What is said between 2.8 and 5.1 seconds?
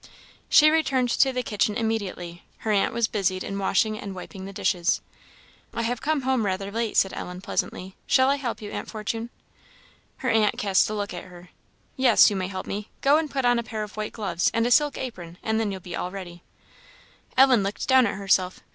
was busied in washing and wiping the dishes.